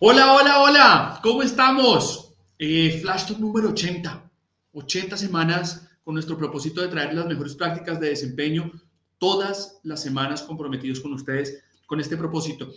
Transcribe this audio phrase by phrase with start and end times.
[0.00, 2.32] Hola, hola, hola, ¿cómo estamos?
[2.56, 4.30] Eh, Flash Talk número 80.
[4.72, 8.70] 80 semanas con nuestro propósito de traer las mejores prácticas de desempeño
[9.18, 12.70] todas las semanas comprometidos con ustedes con este propósito.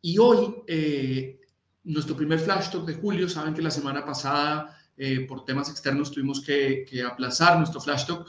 [0.00, 1.38] Y hoy, eh,
[1.84, 6.10] nuestro primer flash talk de julio, saben que la semana pasada eh, por temas externos
[6.10, 8.26] tuvimos que, aplazar nuestro flash talk.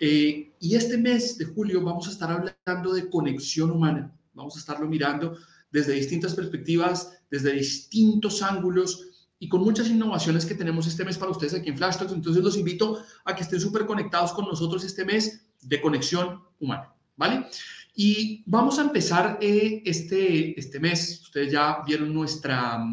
[0.00, 4.12] Eh, y este mes de julio vamos a estar hablando de conexión humana.
[4.34, 5.36] Vamos a estarlo mirando
[5.70, 9.10] desde distintas perspectivas, desde distintos ángulos,
[9.42, 12.12] y con muchas innovaciones que tenemos este mes para ustedes aquí en Flash Talks.
[12.12, 16.92] Entonces los invito a que estén súper conectados con nosotros este mes de conexión humana,
[17.16, 17.46] ¿vale?
[17.94, 21.22] Y vamos a empezar eh, este, este mes.
[21.22, 22.84] Ustedes ya vieron nuestra,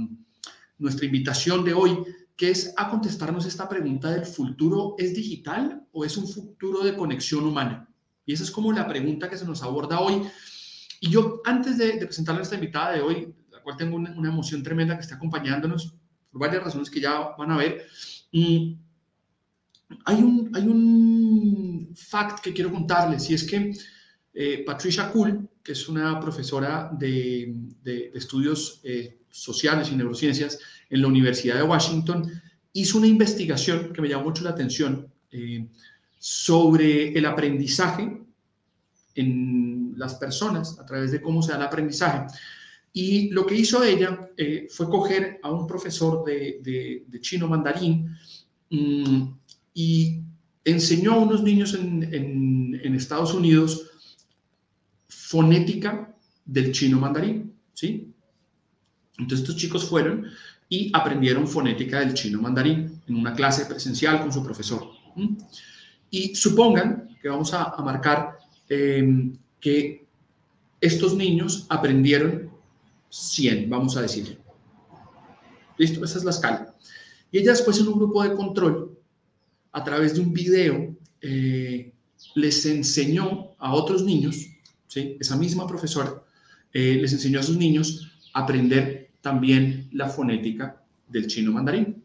[0.78, 1.98] nuestra invitación de hoy,
[2.38, 6.96] que es a contestarnos esta pregunta del futuro, ¿es digital o es un futuro de
[6.96, 7.90] conexión humana?
[8.26, 10.22] Y esa es como la pregunta que se nos aborda hoy.
[11.00, 14.30] Y yo, antes de, de presentarle a esta invitada de hoy, la cual tengo una,
[14.30, 15.94] emoción tremenda que está acompañándonos,
[16.32, 17.86] por varias razones que ya van a ver.
[18.32, 18.74] Mm,
[20.06, 23.74] hay, un, hay un fact que quiero contarles y es que
[24.34, 30.60] eh, Patricia Kuhl, que es una profesora de, de, estudios eh, sociales y neurociencias
[30.90, 32.30] en la Universidad de Washington,
[32.74, 35.68] hizo una investigación que me llamó mucho la atención eh,
[36.20, 38.22] sobre el aprendizaje
[39.16, 39.67] en
[39.98, 42.28] las personas a través de cómo se da el aprendizaje.
[42.94, 48.16] Y lo que hizo ella eh, fue coger a un profesor de, chino mandarín
[48.70, 49.24] mm,
[49.74, 50.22] y
[50.66, 53.92] enseñó a unos niños en, Estados Unidos
[55.08, 58.12] fonética del chino mandarín, ¿sí?
[59.20, 60.26] Entonces estos chicos fueron
[60.68, 64.90] y aprendieron fonética del chino mandarín en una clase presencial con su profesor.
[66.10, 70.06] Y supongan que vamos a, marcar eh, que
[70.82, 72.52] estos niños aprendieron
[73.10, 74.40] 100, vamos a decir.
[75.78, 76.04] ¿Listo?
[76.04, 76.76] Esa es la escala.
[77.32, 78.98] Y ella después en un grupo de control,
[79.72, 81.94] a través de un video, eh,
[82.36, 84.48] les enseñó a otros niños,
[84.88, 85.18] ¿sí?
[85.20, 86.24] esa misma profesora,
[86.74, 92.04] eh, les enseñó a sus niños a aprender también la fonética del chino mandarín.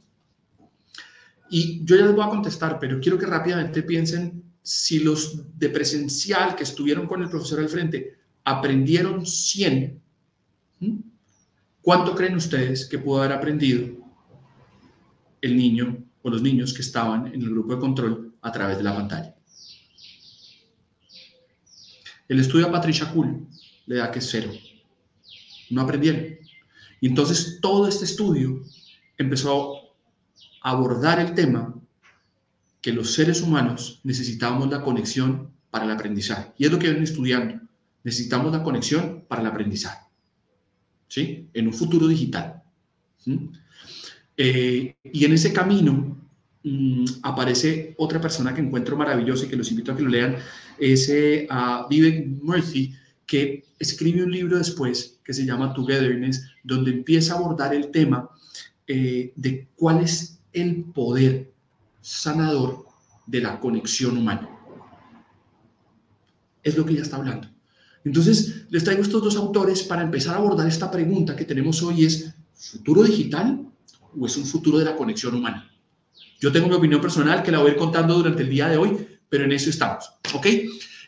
[1.50, 5.68] Y yo ya les voy a contestar, pero quiero que rápidamente piensen si los de
[5.68, 10.00] presencial que estuvieron con el profesor al frente aprendieron 100,
[10.80, 10.98] ¿Mm?
[11.80, 13.88] ¿Cuánto creen ustedes que pudo haber aprendido
[15.40, 18.84] el niño o los niños que estaban en el grupo de control a través de
[18.84, 19.34] la pantalla?
[22.28, 23.48] El estudio a Patricia Kuhl
[23.86, 24.52] le da que es cero.
[25.70, 26.38] No aprendieron.
[27.00, 28.62] Y entonces todo este estudio
[29.18, 29.74] empezó
[30.62, 31.81] a abordar el tema
[32.82, 36.53] que los seres humanos necesitábamos la conexión para el aprendizaje.
[36.59, 37.60] Y es lo que ven estudiando.
[38.04, 40.04] Necesitamos la conexión para el aprendizaje.
[41.06, 41.48] ¿sí?
[41.54, 42.62] En un futuro digital.
[44.37, 46.19] Eh, y en ese camino
[46.65, 50.36] mm, aparece otra persona que encuentro maravillosa y que los invito a que lo lean,
[50.78, 51.47] es eh,
[52.42, 57.91] Murthy, que escribe un libro después que se llama Togetherness, donde empieza a abordar el
[57.91, 58.28] tema
[58.89, 61.52] eh, de cuál es el poder
[62.03, 62.87] sanador
[63.27, 64.51] de la conexión humana.
[66.63, 67.49] Es lo que ella está hablando.
[68.04, 72.04] Entonces, les traigo estos dos autores para empezar a abordar esta pregunta que tenemos hoy
[72.04, 73.65] es, ¿futuro digital
[74.19, 75.71] o es un futuro de la conexión humana?
[76.41, 79.45] Yo tengo mi opinión personal que la voy contando durante el día de hoy, pero
[79.45, 80.47] en eso estamos, ¿ok?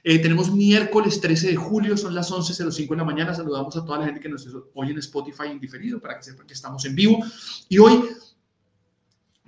[0.06, 3.34] Eh, tenemos miércoles 13 de julio, son las 11.05 de la mañana.
[3.34, 6.46] Saludamos a toda la gente que nos oye en Spotify en diferido para que sepan
[6.46, 7.24] que estamos en vivo.
[7.70, 8.04] Y hoy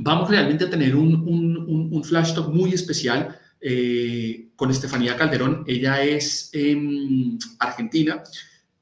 [0.06, 5.64] vamos realmente a tener un, un, un flash talk muy especial eh, con Estefanía Calderón.
[5.66, 8.22] Ella es em, argentina,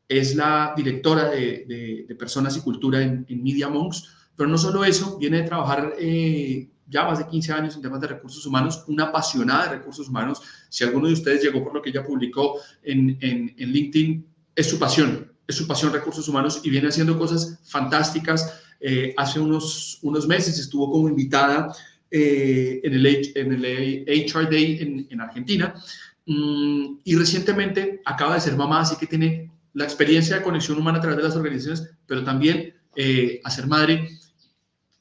[0.07, 5.39] es la directora de, Personas y Cultura en, Media Monks, pero no solo eso, viene
[5.39, 9.65] de trabajar eh, ya más de 15 años en temas de recursos humanos, una apasionada
[9.65, 10.43] de recursos humanos.
[10.69, 14.69] Si alguno de ustedes llegó por lo que ella publicó en, en, en LinkedIn, es
[14.69, 18.64] su pasión, es su pasión recursos humanos y viene haciendo cosas fantásticas.
[18.81, 21.75] Eh, hace unos, unos meses estuvo como invitada
[22.11, 25.75] eh, en, el, en HR Day en, Argentina
[26.27, 30.99] mm, y recientemente acaba de ser mamá, así que tiene la experiencia de conexión humana
[30.99, 34.09] a través de las organizaciones, pero también eh, a ser madre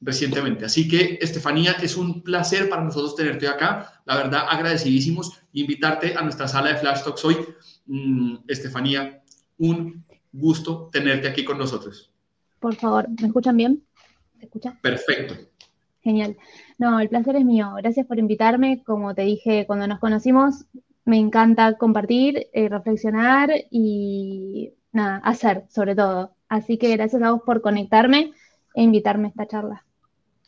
[0.01, 0.65] recientemente.
[0.65, 4.01] Así que, Estefanía, es un placer para nosotros tenerte acá.
[4.05, 5.39] La verdad, agradecidísimos.
[5.53, 7.37] Invitarte a nuestra sala de Flash Talks hoy.
[7.85, 9.23] Mm, Estefanía,
[9.57, 12.12] un gusto tenerte aquí con nosotros.
[12.63, 13.83] Por favor, ¿me escuchan bien?
[14.39, 14.79] ¿Se escucha?
[14.81, 15.35] Perfecto.
[16.01, 16.37] Genial.
[16.77, 17.73] No, el placer es mío.
[17.75, 18.81] Gracias por invitarme.
[18.85, 20.63] Como te dije cuando nos conocimos,
[21.03, 26.35] me encanta compartir, eh, reflexionar y nada, hacer sobre todo.
[26.47, 28.31] Así que gracias a vos por conectarme
[28.73, 29.85] e invitarme a esta charla.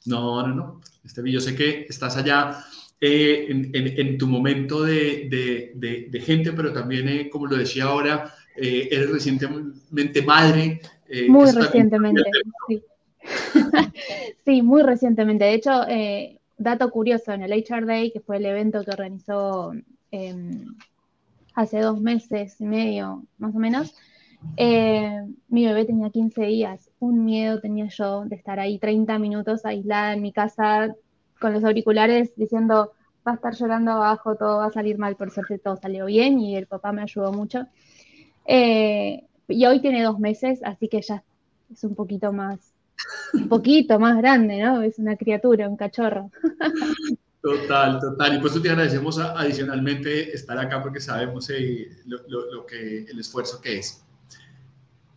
[0.05, 0.81] No, no, no.
[1.03, 2.63] Este, yo sé que estás allá
[3.01, 10.21] eh, en, tu momento de, gente, pero también, eh, como lo decía ahora, eres recientemente
[10.21, 10.79] madre.
[11.27, 12.23] Muy recientemente,
[12.67, 12.83] sí.
[14.45, 15.45] sí, muy recientemente.
[15.45, 15.81] De hecho,
[16.57, 19.73] dato curioso, en el HR Day, que fue el evento que organizó
[20.11, 20.75] em,
[21.53, 23.95] hace dos meses y medio, más o menos,
[24.57, 30.13] mi bebé tenía 15 días un miedo tenía yo de estar ahí 30 minutos aislada
[30.13, 30.95] en mi casa
[31.39, 32.91] con los auriculares diciendo
[33.27, 36.39] va a estar llorando abajo, todo va a salir mal, por suerte todo salió bien
[36.39, 37.65] y el papá me ayudó mucho.
[38.45, 41.23] Eh, y hoy tiene dos meses, así que ya
[41.71, 42.59] es un poquito más,
[43.33, 44.81] un poquito más grande, ¿no?
[44.81, 46.31] Es una criatura, un cachorro.
[47.41, 48.35] Total, total.
[48.35, 53.61] Y por eso te agradecemos adicionalmente estar acá porque sabemos eh, lo, que, el esfuerzo
[53.61, 54.03] que es.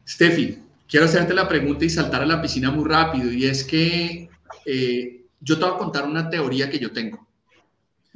[0.07, 3.33] Steffi, quiero hacerte la pregunta y saltar a la piscina muy rápido.
[3.33, 4.29] Y es que
[4.67, 7.28] eh, yo te voy a contar una teoría que yo tengo.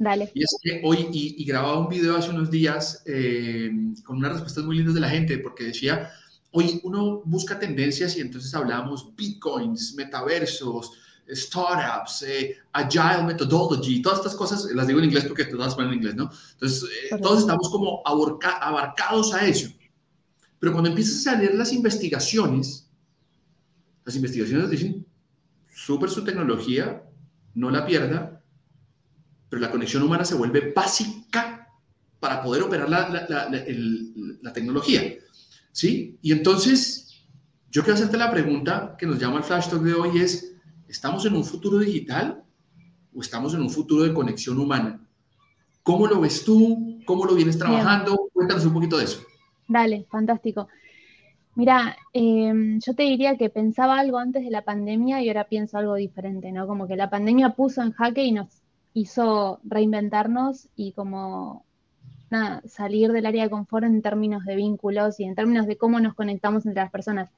[0.03, 0.31] Dale.
[0.33, 3.71] Y es que hoy, y, grababa un video hace unos días eh,
[4.03, 6.11] con unas respuestas muy lindas de la gente, porque decía,
[6.51, 10.91] hoy uno busca tendencias y entonces hablábamos bitcoins, metaversos,
[11.29, 15.93] startups, eh, agile methodology, todas estas cosas, las digo en inglés porque todas van en
[15.93, 16.29] inglés, ¿no?
[16.51, 16.89] Entonces,
[17.21, 19.69] todos estamos como abarcados a eso.
[20.59, 22.89] Pero cuando empiezas a leer las investigaciones,
[24.03, 25.05] las investigaciones dicen,
[25.73, 27.03] súper su tecnología,
[27.55, 28.32] no la pierda,
[29.53, 31.69] pero la conexión humana se vuelve básica
[32.19, 35.13] para poder operar la, tecnología.
[35.71, 36.17] ¿Sí?
[36.23, 37.23] Y entonces,
[37.69, 40.55] yo quiero hacerte la pregunta que nos llama el Flash Talk de hoy es,
[40.87, 42.43] ¿estamos en un futuro digital
[43.13, 45.07] o estamos en un futuro de conexión humana?
[45.83, 46.99] ¿Cómo lo ves tú?
[47.05, 48.31] ¿Cómo lo vienes trabajando?
[48.33, 49.21] Cuéntanos un poquito de eso.
[49.67, 50.67] Dale, fantástico.
[51.53, 55.77] Mira, em, yo te diría que pensaba algo antes de la pandemia y ahora pienso
[55.77, 56.65] algo diferente, ¿no?
[56.65, 58.62] Como que la pandemia puso en jaque y nos
[58.93, 61.65] hizo reinventarnos y como
[62.65, 66.15] salir del área de confort en términos de vínculos y en términos de cómo nos
[66.15, 67.29] conectamos entre las personas.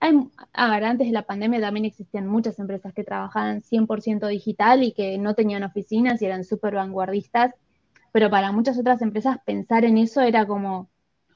[0.00, 5.18] ver, antes de la pandemia también existían muchas empresas que trabajaban 100% digital y que
[5.18, 7.54] no tenían oficinas y eran súper vanguardistas,
[8.12, 10.88] pero para muchas otras empresas pensar en eso era como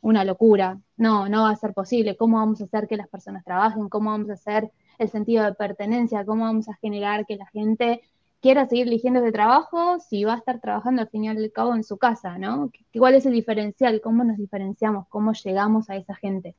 [0.02, 0.78] una locura.
[0.96, 2.16] No, no va a ser posible.
[2.16, 3.88] ¿Cómo vamos a hacer que las personas trabajen?
[3.88, 6.24] ¿Cómo vamos a hacer el sentido de pertenencia?
[6.24, 8.02] ¿Cómo vamos a generar que la gente
[8.42, 11.74] quiera seguir eligiendo ese trabajo si va a estar trabajando al fin y al cabo
[11.76, 12.70] en su casa, ¿no?
[12.92, 14.00] ¿Cuál es el diferencial?
[14.02, 15.06] ¿Cómo nos diferenciamos?
[15.08, 16.56] ¿Cómo llegamos a esa gente?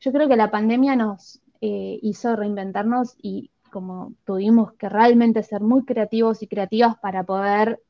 [0.00, 5.60] Yo creo que la pandemia nos eh, hizo reinventarnos y como tuvimos que realmente ser
[5.60, 7.82] muy creativos y creativas para poder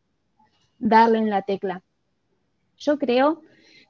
[0.79, 1.83] darle en la tecla.
[2.79, 3.43] Yo creo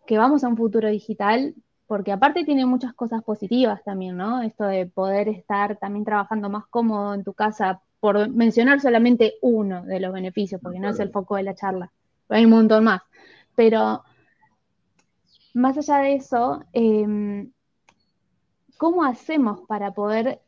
[0.05, 1.55] que vamos a un futuro digital,
[1.87, 4.43] porque aparte tiene muchas cosas positivas también, ¿no?
[4.43, 9.85] Esto de poder estar también trabajando más cómodo en tu casa, por mencionar solamente uno
[9.85, 11.93] de los beneficios, porque no es el foco de la charla,
[12.29, 13.03] hay un montón más.
[13.55, 14.03] Pero
[15.55, 17.51] más allá de eso, em,
[18.77, 20.41] ¿cómo hacemos para poder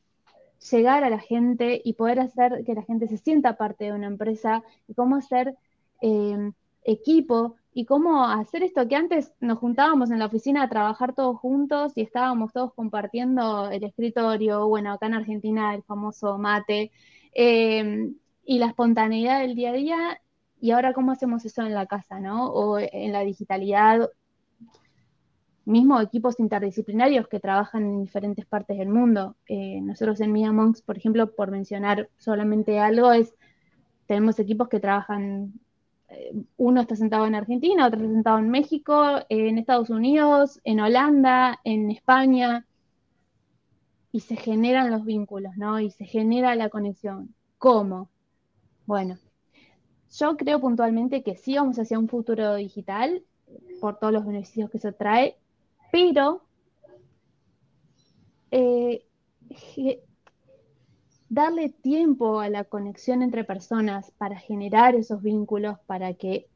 [0.71, 4.07] llegar a la gente y poder hacer que la gente se sienta parte de una
[4.07, 5.57] empresa y cómo hacer
[6.00, 6.52] em,
[6.85, 11.38] equipo y cómo hacer esto que antes nos juntábamos en la oficina a trabajar todos
[11.38, 16.90] juntos y estábamos todos compartiendo el escritorio, bueno, acá en Argentina el famoso mate,
[17.35, 20.21] em, y la espontaneidad del día a día,
[20.61, 22.47] y ahora cómo hacemos eso en la casa, ¿no?
[22.51, 24.11] O en la digitalidad,
[25.65, 29.37] mismo equipos interdisciplinarios que trabajan en diferentes partes del mundo.
[29.47, 33.35] Eh, nosotros en Mia Monks, por ejemplo, por mencionar solamente algo, es
[34.07, 35.53] tenemos equipos que trabajan
[36.09, 40.81] eh, uno está sentado en Argentina, otro está sentado en México, en Estados Unidos, en
[40.81, 42.67] Holanda, en España,
[44.12, 45.81] y se generan los vínculos, ¿no?
[45.81, 47.35] Y se genera la conexión.
[47.59, 48.09] ¿Cómo?
[48.87, 49.19] Bueno,
[50.17, 53.23] yo creo puntualmente que sí vamos hacia un futuro digital
[53.81, 55.37] por todos los beneficios que eso trae,
[55.93, 56.43] pero
[58.50, 59.05] eh,
[61.29, 66.49] darle tiempo a la conexión entre personas para generar esos vínculos, para que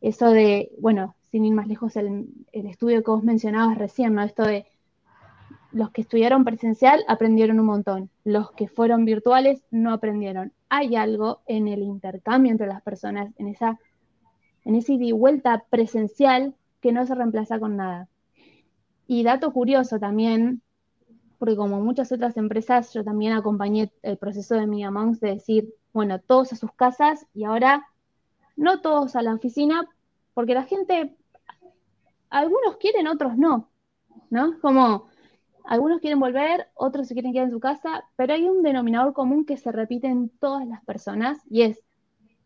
[0.00, 4.22] eso de, bueno, sin ir más lejos, el, estudio que vos mencionabas recién, ¿no?
[4.22, 4.66] Esto de
[5.72, 10.52] los que estudiaron presencial aprendieron un montón, los que fueron virtuales no aprendieron.
[10.68, 13.78] Hay algo en el intercambio entre las personas, en esa,
[14.64, 18.08] en ida y vuelta presencial que no se reemplaza con nada.
[19.06, 20.62] Y dato curioso también,
[21.38, 25.74] porque como muchas otras empresas, yo también acompañé el proceso de Mia Monks de decir,
[25.92, 27.86] bueno, todos a sus casas y ahora
[28.56, 29.88] no todos a la oficina,
[30.34, 31.16] porque la gente,
[32.28, 33.68] algunos quieren, otros no,
[34.30, 34.60] ¿no?
[34.60, 35.06] Como
[35.64, 39.44] algunos quieren volver, otros se quieren quedar en su casa, pero hay un denominador común
[39.44, 41.80] que se repite en todas las personas y es,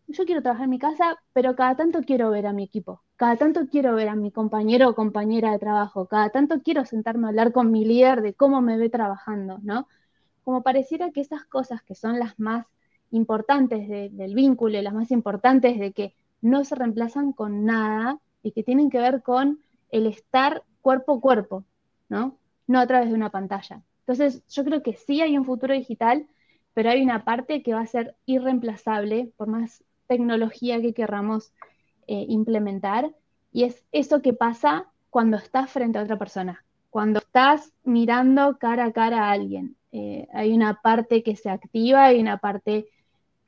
[0.06, 3.36] yo quiero trabajar en mi casa, pero cada tanto quiero ver a mi equipo, cada
[3.36, 7.30] tanto quiero ver a mi compañero o compañera de trabajo, cada tanto quiero sentarme a
[7.30, 9.88] hablar con mi líder de cómo me ve trabajando, ¿no?
[10.44, 12.66] Como pareciera que esas cosas que son las más
[13.10, 18.62] importantes del vínculo, las más importantes de que no se reemplazan con nada y que
[18.62, 21.64] tienen que ver con el estar cuerpo a cuerpo,
[22.08, 22.36] ¿no?
[22.66, 23.82] No a través de una pantalla.
[24.00, 26.26] Entonces, yo creo que sí hay un futuro digital,
[26.74, 31.52] pero hay una parte que va a ser irreemplazable, por más tecnología que querramos
[32.06, 33.10] eh, implementar
[33.52, 38.86] y es eso que pasa cuando estás frente a otra persona, cuando estás mirando cara
[38.86, 39.76] a cara a alguien.
[39.92, 42.86] Eh, hay una parte que se activa, hay una parte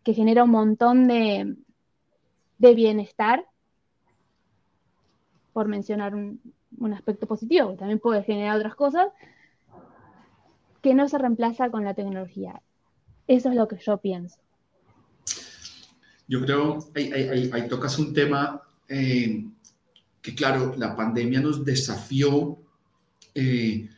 [0.04, 1.56] que genera un montón de,
[2.58, 3.44] de bienestar,
[5.52, 6.40] por mencionar un,
[6.78, 9.08] un aspecto positivo, que también puede generar otras cosas,
[10.82, 12.62] que no se reemplaza con la tecnología.
[13.26, 14.38] Eso es lo que yo pienso.
[16.28, 19.44] Yo creo, ahí, tocas un tema eh,
[20.20, 22.58] que, claro, la pandemia nos desafió.
[23.34, 23.88] Eh,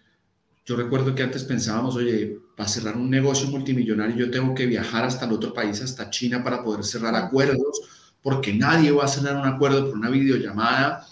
[0.64, 5.04] yo recuerdo que antes pensábamos, oye, para cerrar un negocio multimillonario yo tengo que viajar
[5.04, 7.80] hasta el otro país, hasta China, para poder cerrar acuerdos,
[8.22, 11.06] porque nadie va a cerrar un acuerdo por una videollamada.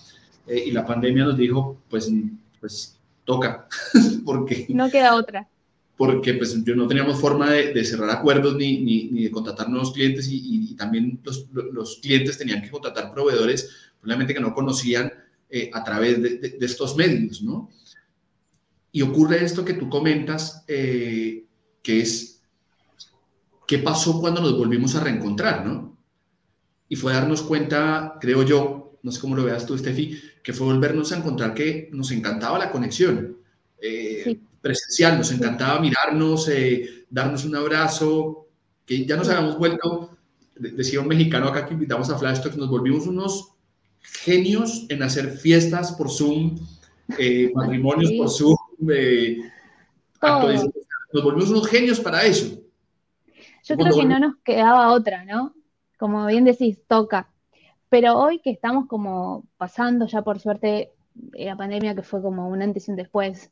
[0.47, 2.11] Eh, y la pandemia nos dijo, pues,
[2.61, 3.69] pues toca,
[4.25, 4.67] porque...
[4.71, 5.49] No queda otra
[5.97, 10.29] porque pues yo no teníamos forma de, cerrar acuerdos ni, ni, de contratar nuevos clientes
[10.31, 15.11] y, también los, los, clientes tenían que contratar proveedores probablemente que no conocían
[15.49, 17.71] eh, a través de, de, estos medios, ¿no?
[18.93, 21.45] Y ocurre esto que tú comentas, eh,
[21.83, 22.43] que es,
[23.67, 25.97] ¿qué pasó cuando nos volvimos a reencontrar, ¿no?
[26.88, 30.67] Y fue darnos cuenta, creo yo, no sé cómo lo veas tú, Steffi, que fue
[30.67, 33.39] volvernos a encontrar que nos encantaba la conexión.
[33.81, 38.49] Eh, sí presencial, nos encantaba mirarnos, eh, darnos un abrazo,
[38.85, 40.11] que ya nos habíamos vuelto,
[40.57, 43.53] decía un mexicano acá que invitamos a Flash Talks, nos volvimos unos
[44.01, 46.59] genios en hacer fiestas por Zoom,
[47.17, 48.57] eh, matrimonios por Zoom,
[51.13, 52.61] nos volvimos unos genios para eso.
[53.63, 55.55] Yo creo que no nos quedaba otra, ¿no?
[55.97, 57.31] Como bien decís, toca.
[57.88, 60.93] Pero hoy que estamos como pasando ya por suerte
[61.33, 63.50] la pandemia que fue como un antes y un después,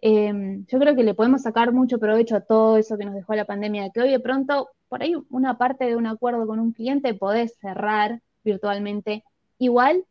[0.00, 3.34] Em, yo creo que le podemos sacar mucho provecho a todo eso que nos dejó
[3.34, 6.72] la pandemia, que hoy de pronto, por ahí una parte de un acuerdo con un
[6.72, 9.24] cliente podés cerrar virtualmente.
[9.58, 10.04] Igual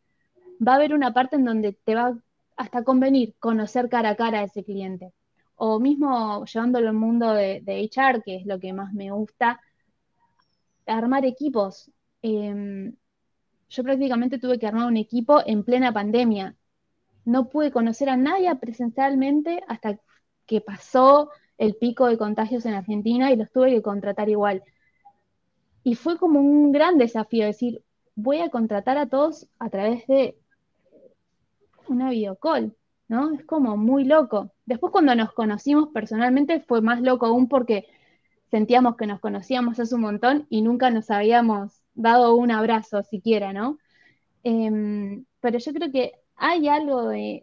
[0.66, 2.18] va a haber una parte en donde te va
[2.56, 5.12] hasta convenir conocer cara a cara a ese cliente.
[5.56, 9.60] O mismo llevándolo al mundo de, HR, que es lo que más me gusta,
[10.86, 11.90] armar equipos.
[12.22, 12.94] Em,
[13.68, 16.56] yo prácticamente tuve que armar un equipo en plena pandemia
[17.26, 19.98] no pude conocer a nadie presencialmente hasta
[20.46, 24.62] que pasó el pico de contagios en Argentina y los tuve que contratar igual.
[25.82, 27.82] Y fue como un gran desafío decir,
[28.14, 30.38] voy a contratar a todos a través de
[31.88, 32.76] una videocall,
[33.08, 33.34] ¿no?
[33.34, 34.52] Es como muy loco.
[34.64, 37.86] Después cuando nos conocimos personalmente fue más loco aún porque
[38.50, 43.52] sentíamos que nos conocíamos hace un montón y nunca nos habíamos dado un abrazo siquiera,
[43.52, 43.78] ¿no?
[44.44, 47.42] Em, pero yo creo que hay algo de,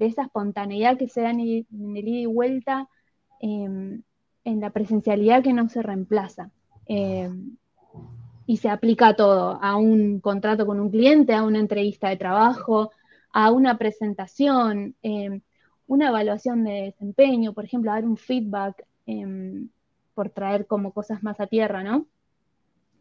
[0.00, 1.66] esa espontaneidad que se da en el,
[2.08, 2.88] ida y vuelta,
[3.40, 4.02] em,
[4.44, 6.50] en la presencialidad que no se reemplaza.
[6.86, 7.56] Em,
[8.46, 12.16] y se aplica a todo, a un contrato con un cliente, a una entrevista de
[12.16, 12.90] trabajo,
[13.32, 14.96] a una presentación,
[15.86, 18.84] una evaluación de desempeño, por ejemplo, a dar un feedback
[20.14, 22.06] por traer como cosas más a tierra, ¿no?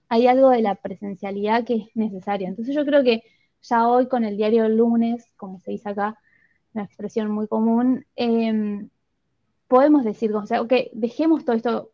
[0.10, 2.50] Hay algo de la presencialidad que es necesaria.
[2.50, 3.24] Entonces yo creo que
[3.62, 6.18] ya hoy con el diario lunes, como se dice acá,
[6.74, 8.90] una expresión muy común, em,
[9.68, 11.92] podemos decir, o sea, que dejemos todo esto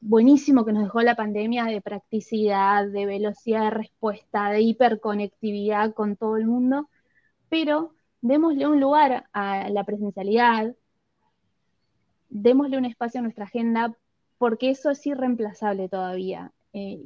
[0.00, 6.16] buenísimo que nos dejó la pandemia de practicidad, de velocidad de respuesta, de hiperconectividad con
[6.16, 6.88] todo el mundo,
[7.48, 10.74] pero démosle un lugar a la presencialidad,
[12.30, 13.96] démosle un espacio a nuestra agenda,
[14.38, 16.52] porque eso es irreemplazable todavía.
[16.72, 17.04] Eh,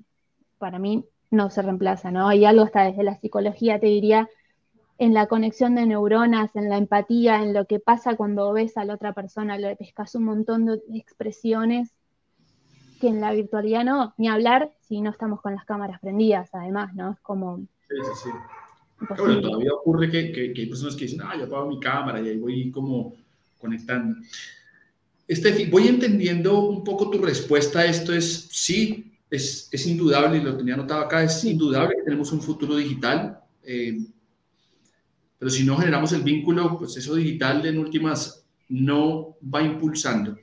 [0.63, 2.29] para mí no se reemplaza, ¿no?
[2.29, 4.31] Hay algo hasta desde la psicología, te diría,
[4.97, 8.85] en la conexión de neuronas, en la empatía, en lo que pasa cuando ves a
[8.85, 11.91] la otra persona, le pescas un montón de expresiones
[13.01, 16.95] que en la virtualidad no, ni hablar si no estamos con las cámaras prendidas, además,
[16.95, 17.11] ¿no?
[17.11, 17.59] Es como...
[17.89, 18.31] Sí, sí, sí.
[19.19, 22.29] Bueno, todavía ocurre que, que, hay personas que dicen, ah, yo apago mi cámara y
[22.29, 23.15] ahí voy como
[23.59, 24.17] conectando.
[25.27, 30.57] Estefi, voy entendiendo un poco tu respuesta esto, es sí, es, es indudable, y lo
[30.57, 33.99] tenía anotado acá, es indudable que tenemos un futuro digital, eh,
[35.39, 40.37] pero si no generamos el vínculo, pues eso digital en últimas no va impulsando.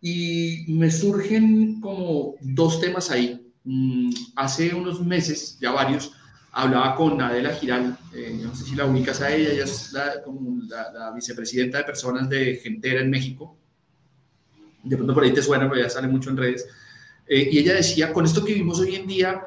[0.00, 3.40] Y me surgen como dos temas ahí.
[3.62, 6.12] Mm, hace unos meses, ya varios,
[6.50, 10.22] hablaba con Adela Giral, eh, no sé si la ubicas a ella, ella es la,
[10.24, 13.56] como la, vicepresidenta de personas de Gentera en México.
[14.82, 16.66] De pronto por ahí te suena, pero ya sale mucho en redes.
[17.26, 19.46] Eh, y ella decía, con esto que vivimos hoy en día,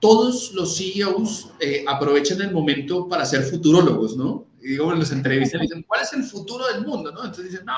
[0.00, 4.46] todos los CEOs eh, aprovechan el momento para ser futurólogos, ¿no?
[4.60, 7.12] Y digo, en las entrevistas dicen, ¿cuál es el futuro del mundo?
[7.12, 7.24] ¿no?
[7.24, 7.74] Entonces dicen, no,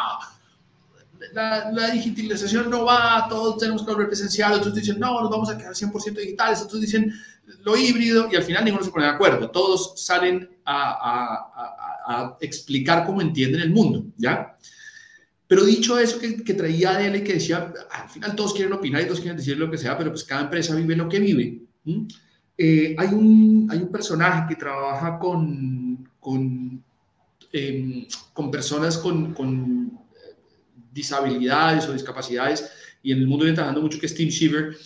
[1.33, 5.59] la, digitalización no va, todos tenemos que volver presencial, otros dicen, no, nos vamos a
[5.59, 7.13] quedar 100% digitales, otros dicen
[7.65, 9.51] lo híbrido, y al final ninguno se pone de acuerdo.
[9.51, 11.47] Todos salen a,
[12.41, 14.57] explicar cómo entienden el mundo, ¿ya?
[15.51, 19.07] Pero dicho eso que, traía de él que decía, al final todos quieren opinar y
[19.07, 21.63] todos quieren decir lo que sea, pero pues cada empresa vive lo que vive.
[22.57, 26.85] Eh, hay, un, hay un personaje que trabaja con, con,
[27.53, 29.99] em, con personas con, con
[30.93, 32.71] disabilidades o discapacidades,
[33.03, 34.77] y en el mundo viene trabajando mucho, que es Tim Shiver,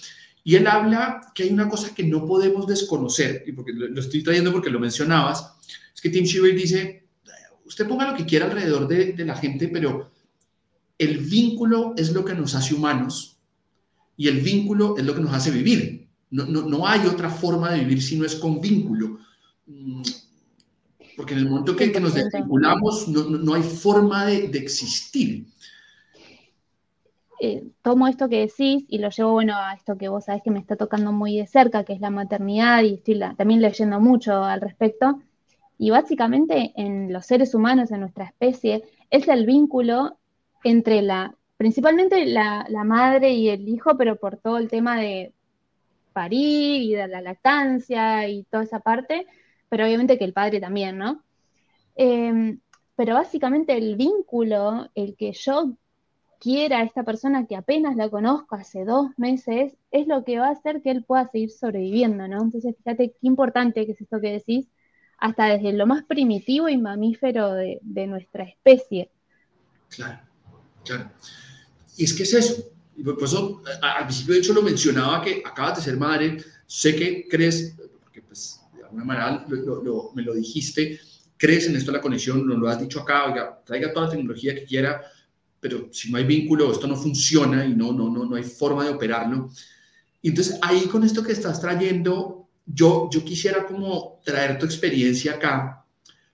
[0.45, 4.23] y él habla que hay una cosa que no podemos desconocer, y porque lo, estoy
[4.23, 5.57] trayendo porque lo mencionabas,
[5.95, 7.07] es que Tim Shiver dice,
[7.67, 10.14] usted ponga lo que quiera alrededor de, de la gente, pero
[10.99, 13.39] el vínculo es lo que nos hace humanos
[14.17, 16.09] y el vínculo es lo que nos hace vivir.
[16.31, 19.19] No, no, no hay otra forma de vivir si no es con vínculo.
[19.67, 20.03] Mm,
[21.17, 25.47] porque en el momento que, que nos desvinculamos, no, no, hay forma de, de existir.
[27.41, 30.51] Eh, tomo esto que decís y lo llevo, bueno, a esto que vos sabés que
[30.51, 34.45] me está tocando muy de cerca, que es la maternidad, y estoy también leyendo mucho
[34.45, 35.21] al respecto.
[35.79, 40.19] Y básicamente en los seres humanos, en nuestra especie, es el vínculo
[40.65, 45.33] entre la, principalmente la, madre y el hijo, pero por todo el tema de
[46.13, 49.27] parir y de la lactancia y toda esa parte,
[49.69, 51.23] pero obviamente que el padre también, ¿no?
[51.97, 52.61] Em,
[52.97, 55.77] pero básicamente el vínculo, el que yo
[56.41, 60.49] quiera a esta persona que apenas la conozco hace dos meses, es lo que va
[60.49, 62.43] a hacer que él pueda seguir sobreviviendo, ¿no?
[62.43, 64.69] Entonces, fíjate qué importante que es esto que decís,
[65.19, 69.11] hasta desde lo más primitivo y mamífero de, nuestra especie.
[69.89, 70.19] Claro,
[70.85, 71.11] claro.
[71.97, 72.75] Y es que es eso.
[72.97, 76.95] Y por eso, al principio de hecho lo mencionaba que acabas de ser madre, sé
[76.95, 79.47] que crees, porque pues de alguna manera
[80.15, 81.01] me lo dijiste,
[81.37, 84.55] crees en esto la conexión, nos lo has dicho acá, oiga, traiga toda la tecnología
[84.55, 85.03] que quiera,
[85.59, 88.85] pero si no hay vínculo, esto no funciona y no, no, no, no hay forma
[88.85, 89.51] de operarlo.
[90.23, 95.33] Y entonces ahí con esto que estás trayendo, yo, yo quisiera como traer tu experiencia
[95.33, 95.85] acá,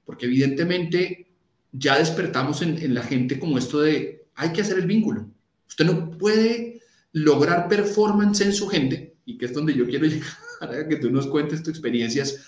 [0.04, 1.28] porque evidentemente
[1.72, 5.28] ya despertamos en, en la gente como esto de hay que hacer el vínculo.
[5.68, 6.80] Usted no puede
[7.12, 10.28] lograr performance en su gente, y que es donde yo quiero llegar,
[10.60, 12.44] a que tú nos cuentes tus experiencias,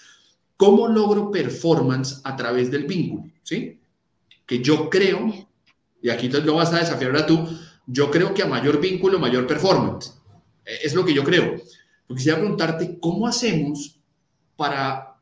[0.56, 3.80] cómo logro performance a través del vínculo, ¿sí?
[4.46, 5.32] Que yo creo
[6.02, 7.48] y aquí lo vas a desafiar ahora tú,
[7.86, 10.12] yo creo que a mayor vínculo, mayor performance.
[10.64, 11.56] E, es lo que yo creo.
[12.08, 13.98] Quisiera preguntarte, ¿cómo hacemos
[14.56, 15.16] para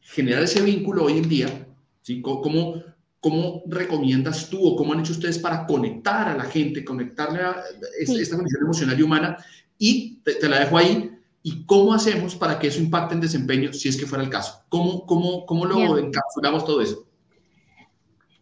[0.00, 1.68] generar ese vínculo hoy en día?
[2.02, 2.20] ¿Sí?
[2.20, 2.82] ¿Cómo,
[3.24, 7.56] ¿Cómo recomiendas tú o cómo han hecho ustedes para conectar a la gente, conectarle a
[7.98, 9.38] esta condición emocional y humana?
[9.78, 11.10] Y te, la dejo ahí.
[11.42, 14.62] ¿Y cómo hacemos para que eso impacte en desempeño, si es que fuera el caso?
[14.68, 17.06] ¿Cómo, cómo, cómo lo encapsulamos todo eso?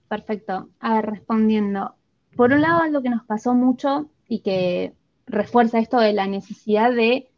[0.08, 0.68] Perfecto.
[0.80, 1.94] A ver, respondiendo.
[2.34, 4.94] Por un lado, algo que nos pasó mucho y que
[5.28, 7.30] refuerza esto de la necesidad de,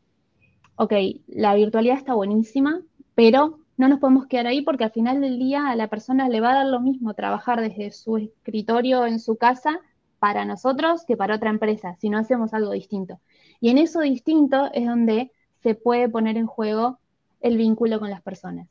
[0.77, 0.95] ok,
[1.27, 2.81] la virtualidad está buenísima,
[3.15, 6.41] pero no nos podemos quedar ahí porque al final del día a la persona le
[6.41, 9.81] va a dar lo mismo trabajar desde su escritorio en su casa
[10.19, 13.21] para nosotros que para otra empresa, si no hacemos algo distinto.
[13.61, 15.33] Y en eso distinto es donde
[15.63, 16.99] se puede poner en juego
[17.41, 18.69] el vínculo con las personas.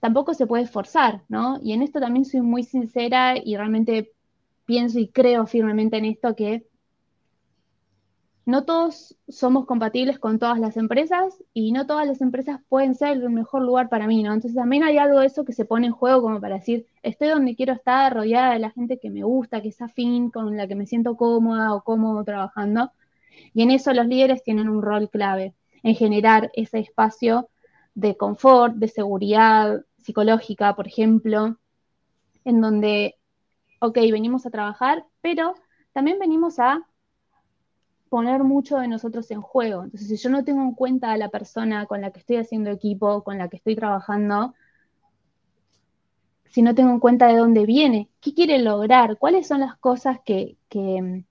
[0.00, 1.58] Tampoco se puede forzar, ¿no?
[1.62, 4.12] Y en esto también soy muy sincera y realmente
[4.64, 6.66] pienso y creo firmemente en esto que
[8.48, 13.18] no todos somos compatibles con todas las empresas y no todas las empresas pueden ser
[13.18, 14.32] el mejor lugar para mí, ¿no?
[14.32, 17.28] Entonces también hay algo de eso que se pone en juego como para decir, estoy
[17.28, 20.66] donde quiero estar, rodeada de la gente que me gusta, que es afín, con la
[20.66, 22.90] que me siento cómoda o cómodo trabajando.
[23.52, 27.50] Y en eso los líderes tienen un rol clave, en generar ese espacio
[27.94, 31.58] de confort, de seguridad psicológica, por ejemplo,
[32.46, 33.16] en donde,
[33.80, 35.52] ok, venimos a trabajar, pero
[35.92, 36.87] también venimos a
[38.08, 39.84] poner mucho de nosotros en juego.
[39.84, 42.70] Entonces, si yo no tengo en cuenta a la persona con la que estoy haciendo
[42.70, 44.54] equipo, con la que estoy trabajando,
[46.50, 50.18] si no tengo en cuenta de dónde viene, qué quiere lograr, cuáles son las cosas
[50.24, 51.24] que, mm,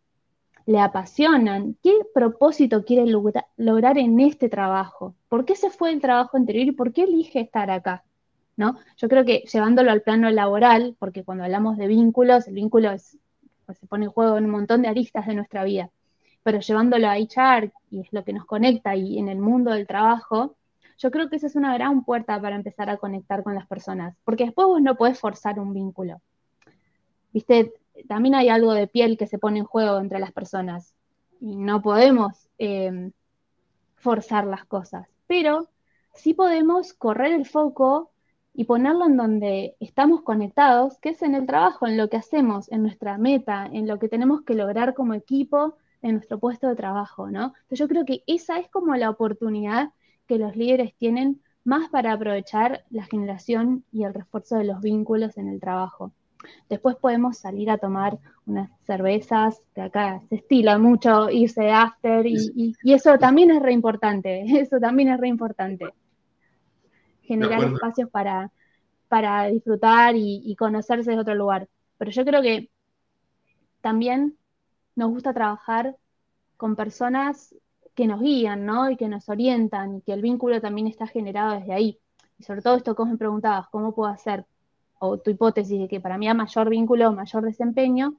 [0.67, 3.05] le apasionan, qué propósito quiere
[3.57, 7.39] lograr en este trabajo, por qué se fue del trabajo anterior y por qué elige
[7.39, 8.03] estar acá.
[8.57, 8.77] ¿no?
[8.97, 12.89] Yo creo que llevándolo al plano laboral, porque cuando hablamos de vínculos, el vínculo
[13.65, 15.91] pues, se pone en juego en un montón de aristas de nuestra vida
[16.47, 19.85] pero llevándolo a HR, y es lo que nos conecta, y en el mundo del
[19.85, 20.55] trabajo,
[20.97, 24.15] yo creo que esa es una gran puerta para empezar a conectar con las personas,
[24.23, 26.21] porque después vos no podés forzar un vínculo.
[27.33, 27.73] Viste,
[28.07, 30.95] también hay algo de piel que se pone en juego entre las personas,
[31.41, 33.11] y no podemos eh,
[33.95, 35.67] forzar las cosas, pero
[36.13, 38.09] sí podemos correr el foco
[38.53, 42.71] y ponerlo en donde estamos conectados, que es en el trabajo, en lo que hacemos,
[42.71, 45.75] en nuestra meta, en lo que tenemos que lograr como equipo
[46.07, 47.47] en nuestro puesto de trabajo, ¿no?
[47.47, 49.91] Entonces yo creo que esa es como la oportunidad
[50.25, 55.37] que los líderes tienen más para aprovechar la generación y el refuerzo de los vínculos
[55.37, 56.13] en el trabajo.
[56.69, 62.73] Después podemos salir a tomar unas cervezas, que acá se estila mucho irse after, y,
[62.85, 65.85] eso también es re importante, eso también es re importante.
[67.21, 68.49] Generar espacios para,
[69.09, 71.67] para disfrutar y, y conocerse de otro lugar.
[71.97, 72.69] Pero yo creo que
[73.81, 74.37] también
[74.97, 75.95] nos gusta trabajar
[76.57, 77.55] con personas
[77.95, 78.89] que nos guían, ¿no?
[78.89, 81.99] Y que nos orientan, y que el vínculo también está generado desde ahí.
[82.39, 84.45] Y sobre todo esto que vos me preguntabas, ¿cómo puedo hacer?
[84.99, 88.15] O tu hipótesis de que para mí hay mayor vínculo, mayor desempeño.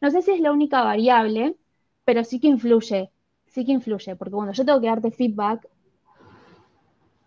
[0.00, 1.56] No sé si es la única variable,
[2.04, 3.10] pero sí que influye,
[3.46, 5.68] sí que influye, porque cuando yo tengo que darte feedback,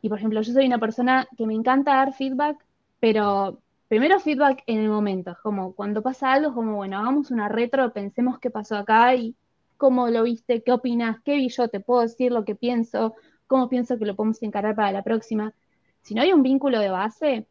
[0.01, 2.63] y por ejemplo, yo soy una persona que me encanta dar feedback,
[2.99, 3.59] pero
[3.93, 8.39] primero feedback en el momento, como cuando pasa algo, como bueno, hagamos una retro, pensemos
[8.39, 9.35] qué pasó acá y
[9.77, 13.13] cómo lo viste, qué opinas, qué vi yo, te puedo decir lo que pienso,
[13.45, 15.53] cómo pienso que lo podemos encarar para la próxima.
[16.01, 17.45] Si no hay un vínculo de base,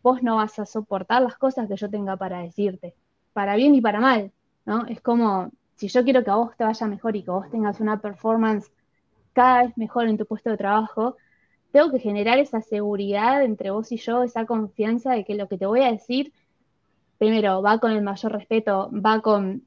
[0.00, 2.94] vos no vas a soportar las cosas que yo tenga para decirte,
[3.32, 4.30] para bien y para mal,
[4.64, 4.86] ¿no?
[4.86, 7.80] Es como, si yo quiero que a vos te vaya mejor y que vos tengas
[7.80, 8.70] una performance
[9.32, 11.16] cada vez mejor en tu puesto de trabajo,
[11.86, 15.66] que generar esa seguridad entre vos y yo, esa confianza de que lo que te
[15.66, 16.32] voy a decir,
[17.18, 19.62] primero, va con el mayor respeto, va con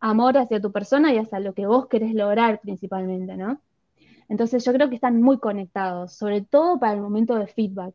[0.00, 3.60] amor hacia tu persona y hacia lo que vos querés lograr principalmente, ¿no?
[4.28, 7.94] Entonces yo creo que están muy conectados, sobre todo para el momento de feedback,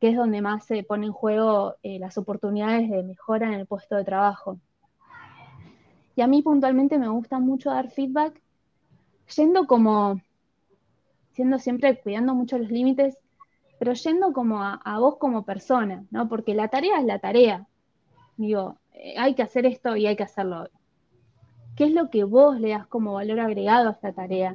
[0.00, 3.66] que es donde más se pone en juego eh, las oportunidades de mejora en el
[3.66, 4.58] puesto de trabajo.
[6.14, 8.40] Y a mí puntualmente me gusta mucho dar feedback
[9.34, 10.20] yendo como
[11.32, 13.18] siendo siempre cuidando mucho los límites,
[13.78, 16.28] pero yendo como a, vos como persona, ¿no?
[16.28, 17.66] Porque la tarea es la tarea.
[18.36, 20.68] Digo, eh, hay que hacer esto y hay que hacerlo.
[21.74, 24.54] ¿Qué es lo que vos le das como valor agregado a esta tarea?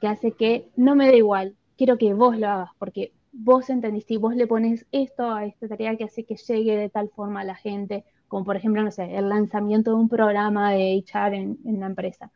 [0.00, 4.14] Que hace que no me da igual, quiero que vos lo hagas, porque vos entendiste
[4.14, 7.42] y vos le pones esto a esta tarea que hace que llegue de tal forma
[7.42, 11.36] a la gente, como por ejemplo, no sé, el lanzamiento de un programa de HR
[11.36, 12.32] en, en la empresa.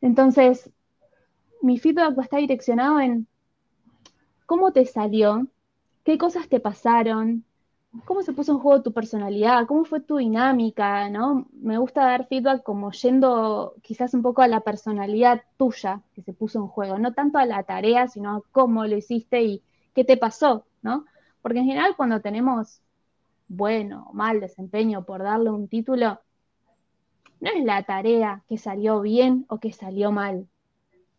[0.00, 0.68] Entonces,
[1.62, 3.26] mi feedback va a estar direccionado en
[4.46, 5.46] cómo te salió,
[6.04, 7.44] qué cosas te pasaron,
[8.04, 11.46] cómo se puso en juego tu personalidad, cómo fue tu dinámica, ¿no?
[11.52, 16.32] Me gusta dar feedback como yendo quizás un poco a la personalidad tuya que se
[16.32, 19.62] puso en juego, no tanto a la tarea, sino a cómo lo hiciste y
[19.94, 21.04] qué te pasó, ¿no?
[21.42, 22.80] Porque en general cuando tenemos
[23.48, 26.20] bueno o mal desempeño por darle un título,
[27.40, 30.48] no es la tarea que salió bien o que salió mal,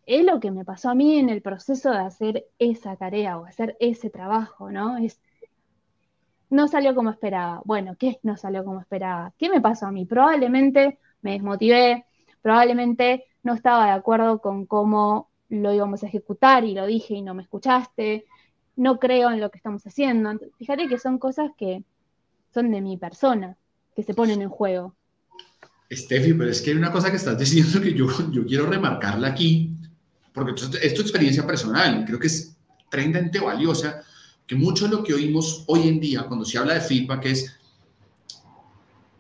[0.05, 3.45] es lo que me pasó a mí en el proceso de hacer esa tarea o
[3.45, 4.97] hacer ese trabajo, ¿no?
[4.97, 5.19] Es,
[6.49, 7.61] no salió como esperaba.
[7.65, 9.33] Bueno, ¿qué no salió como esperaba?
[9.37, 10.05] ¿Qué me pasó a mí?
[10.05, 12.05] Probablemente me desmotivé,
[12.41, 17.21] probablemente no estaba de acuerdo con cómo lo íbamos a ejecutar y lo dije y
[17.21, 18.25] no me escuchaste,
[18.75, 20.31] no creo en lo que estamos haciendo.
[20.57, 21.83] Fíjate que son cosas que
[22.53, 23.57] son de mi persona,
[23.95, 24.95] que se ponen en juego.
[25.91, 29.27] Steffi, pero es que hay una cosa que estás diciendo que yo, yo quiero remarcarla
[29.27, 29.75] aquí,
[30.33, 32.55] porque es tu experiencia personal, creo que es
[32.89, 34.03] tremendamente valiosa,
[34.45, 37.55] que mucho de lo que oímos hoy en día cuando se habla de feedback es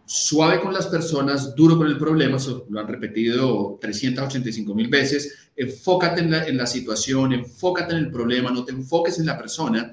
[0.05, 5.49] suave con las personas, duro con el problema, eso lo han repetido 385 mil veces,
[5.55, 9.37] enfócate en la, en la, situación, enfócate en el problema, no te enfoques en la
[9.37, 9.91] persona.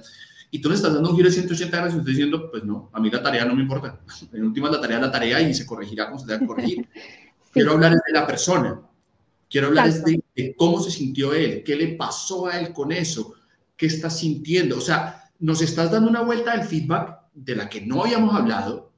[0.50, 2.90] Y tú le estás dando un giro de 180 grados y estás diciendo, pues no,
[2.92, 4.00] a mí la tarea no me importa.
[4.32, 6.88] En última la tarea es la tarea y se corregirá como se debe corregir.
[7.52, 8.80] Quiero hablar de la persona.
[9.48, 10.22] Quiero hablar de,
[10.56, 13.34] cómo se sintió él, qué le pasó a él con eso,
[13.76, 14.78] qué está sintiendo.
[14.78, 18.92] O sea, nos estás dando una vuelta del feedback de la que no habíamos hablado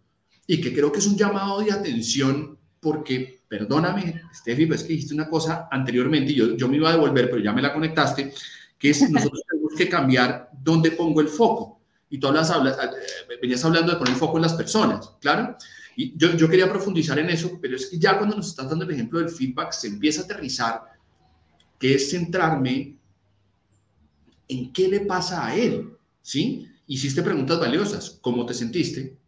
[0.46, 5.14] y que creo que es un llamado de atención porque, perdóname, Steffi, pues que dijiste
[5.14, 8.32] una cosa anteriormente y yo, yo me iba a devolver, pero ya me la conectaste,
[8.76, 11.80] que es nosotros tenemos que cambiar dónde pongo el foco.
[12.10, 15.56] Y tú hablas, hablas, eh, venías hablando de poner el foco en las personas, ¿claro?
[15.96, 18.84] Y yo, yo quería profundizar en eso, pero es que ya cuando nos estás dando
[18.84, 20.82] el ejemplo del feedback, se empieza a aterrizar,
[21.82, 22.94] que es centrarme
[24.46, 26.68] en qué le pasa a él, ¿sí?
[26.86, 29.18] Hiciste preguntas valiosas, ¿cómo te sentiste?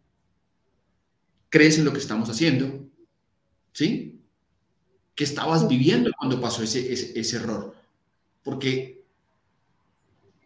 [1.49, 2.87] ¿Crees en lo que estamos haciendo?
[3.73, 4.21] ¿Sí?
[5.15, 7.75] ¿Qué estabas viviendo cuando pasó ese, ese, error?
[8.41, 9.03] Porque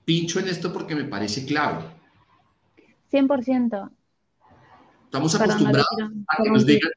[0.03, 1.85] pincho en esto porque me parece clave.
[3.11, 3.91] 100%.
[5.05, 5.87] Estamos acostumbrados
[6.27, 6.91] a que nos digan,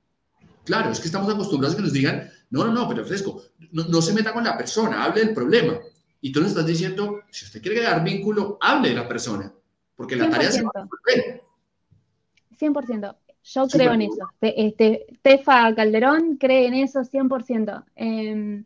[0.64, 3.84] claro, es que estamos acostumbrados a que nos digan, no, no, no, pero fresco, no,
[3.84, 5.78] no se meta con la persona, hable del problema.
[6.20, 9.50] Y tú nos estás diciendo, si usted quiere dar vínculo, hable de la persona,
[9.96, 10.86] porque la tarea se va a
[12.58, 13.16] 100%.
[13.44, 14.28] Yo creo en eso.
[14.40, 17.84] Este, Tefa Calderón cree en eso 100%.
[17.96, 18.64] Em,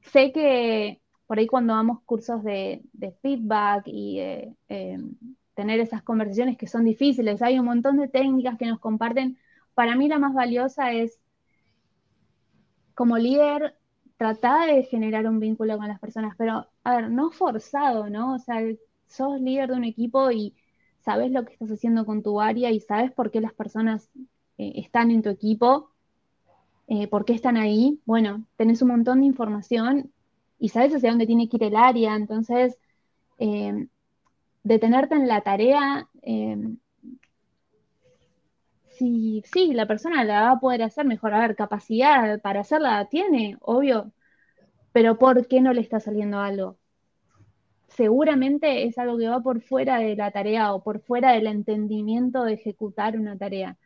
[0.00, 2.82] sé que por ahí cuando damos cursos de,
[3.22, 4.18] feedback y
[4.68, 5.14] em,
[5.54, 9.38] tener esas conversaciones que son difíciles, hay un montón de técnicas que nos comparten.
[9.74, 11.19] Para mí la más valiosa es,
[13.00, 13.74] como líder,
[14.18, 18.34] tratar de generar un vínculo con las personas, pero, a ver, no forzado, ¿no?
[18.34, 18.60] O sea,
[19.06, 20.54] sos líder de un equipo y
[20.98, 24.10] sabes lo que estás haciendo con tu área y sabes por qué las personas
[24.58, 25.92] eh, están en tu equipo,
[26.88, 27.98] eh, por qué están ahí.
[28.04, 30.12] Bueno, tenés un montón de información
[30.58, 32.16] y sabes hacia dónde tiene que ir el área.
[32.16, 32.76] Entonces,
[33.38, 33.86] eh,
[34.62, 36.06] detenerte en la tarea,
[39.00, 41.34] sí, sí, la persona la va a poder hacer mejor.
[41.34, 44.12] A ver, capacidad para hacerla tiene, obvio,
[44.92, 46.78] pero ¿por qué no le está saliendo algo?
[47.96, 52.44] seguramente es algo que va por fuera de la tarea o por fuera del entendimiento
[52.44, 53.76] de ejecutar una tarea.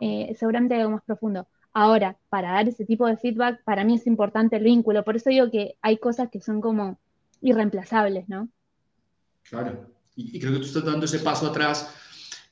[0.00, 1.46] Eh, seguramente algo más profundo.
[1.72, 5.04] Ahora, para dar ese tipo de feedback, para mí es importante el vínculo.
[5.04, 6.98] Por eso digo que hay cosas que son como
[7.40, 8.48] irreemplazables, ¿no?
[9.48, 9.86] Claro.
[10.16, 11.94] Y, creo que tú estás dando ese paso atrás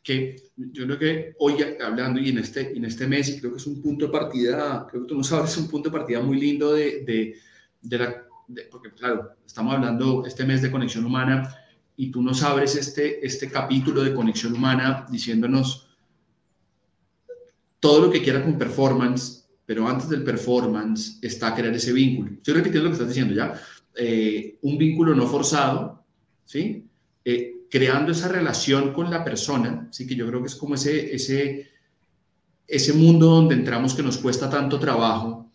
[0.03, 3.59] que yo creo que hoy hablando y en este, en este mes, y creo que
[3.59, 6.21] es un punto de partida, creo que tú no sabes, es un punto de partida
[6.21, 7.35] muy lindo de, de,
[7.83, 8.29] de la
[8.71, 11.55] porque claro, estamos hablando este mes de conexión humana
[11.97, 15.89] y tú nos abres este, este capítulo de conexión humana diciéndonos
[17.81, 22.33] todo lo que quiera con performance, pero antes del performance está crear ese vínculo.
[22.33, 23.61] Estoy repitiendo lo que estás diciendo ya.
[23.95, 26.05] Eh, un vínculo no forzado,
[26.45, 26.89] ¿sí?
[27.25, 30.07] Eh, creando esa relación con la persona, ¿sí?
[30.07, 31.69] Que yo creo que es como ese, ese,
[32.67, 35.53] ese mundo donde entramos que nos cuesta tanto trabajo,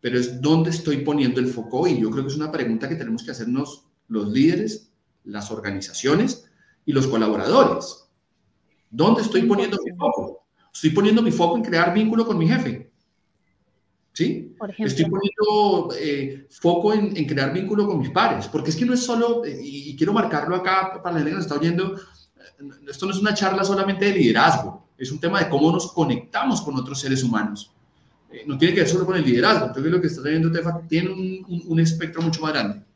[0.00, 2.96] pero es dónde estoy poniendo el foco y yo creo que es una pregunta que
[2.96, 4.92] tenemos que hacernos los líderes,
[5.24, 6.48] las organizaciones
[6.84, 8.08] y los colaboradores.
[8.90, 10.46] ¿Dónde estoy poniendo mi foco?
[10.72, 12.92] Estoy poniendo mi foco en crear vínculo con mi jefe.
[14.16, 14.56] ¿Sí?
[14.78, 19.04] Estoy poniendo eh, foco en, crear vínculo con mis pares, porque es que no es
[19.04, 23.04] solo, eh, y, quiero marcarlo acá para la gente que nos está oyendo, eh, esto
[23.04, 26.76] no es una charla solamente de liderazgo, es un tema de cómo nos conectamos con
[26.76, 27.70] otros seres humanos.
[28.30, 30.50] Eh, no tiene que ver solo con el liderazgo, creo que lo que está trayendo
[30.50, 32.86] Tefa tiene un, espectro mucho más grande.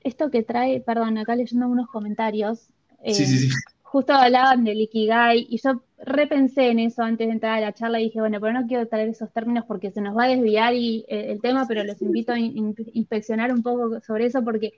[0.00, 2.68] Esto que trae, perdón, acá leyendo unos comentarios,
[3.02, 3.48] eh, sí, sí, sí.
[3.82, 8.00] justo hablaban del Ikigai y yo repensé en eso antes de entrar a la charla
[8.00, 10.74] y dije, bueno, pero no quiero traer esos términos porque se nos va a desviar
[10.74, 14.72] y, eh, el tema, pero los invito a inspeccionar un poco sobre eso porque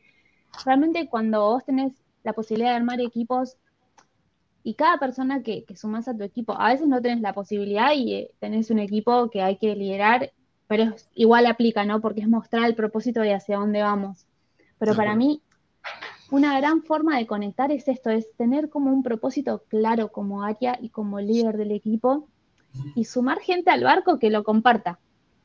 [0.64, 1.92] realmente cuando vos tenés
[2.24, 3.56] la posibilidad de armar equipos
[4.64, 7.92] y cada persona que, que sumas a tu equipo, a veces no tenés la posibilidad
[7.94, 10.32] y eh, tenés un equipo que hay que liderar,
[10.66, 12.00] pero igual aplica, ¿no?
[12.00, 14.26] Porque es mostrar el propósito y hacia dónde vamos.
[14.78, 15.40] Pero para mí,
[16.32, 20.78] una gran forma de conectar es esto, es tener como un propósito claro como área
[20.80, 22.26] y como líder del equipo
[22.94, 24.98] y sumar gente al barco que lo comparta.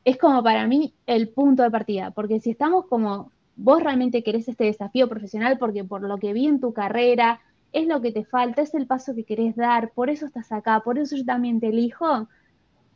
[0.06, 4.48] Es como para mí el punto de partida, porque si estamos como vos realmente querés
[4.48, 7.42] este desafío profesional, porque por lo que vi en tu carrera,
[7.74, 10.80] es lo que te falta, es el paso que querés dar, por eso estás acá,
[10.86, 12.30] por eso yo también te elijo.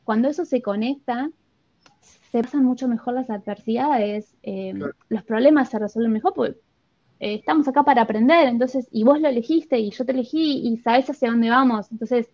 [0.06, 1.30] Cuando eso se conecta,
[2.32, 4.73] se pasan mucho mejor las adversidades, eh,
[5.10, 6.56] los problemas se resuelven mejor, porque
[7.21, 10.77] eh, estamos acá para aprender, entonces, y vos lo elegiste y yo te elegí y
[10.77, 12.31] sabes hacia dónde vamos, entonces,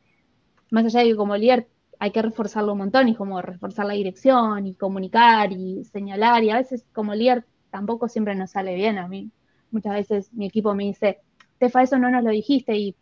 [0.72, 1.68] más allá de que como líder
[2.00, 6.52] hay que reforzarlo un montón y como reforzar la dirección y comunicar y señalar y
[6.52, 9.30] a veces como líder tampoco siempre nos sale bien a mí.
[9.72, 11.20] Muchas veces mi equipo me dice,
[11.60, 12.96] Tefa, eso no nos lo dijiste y,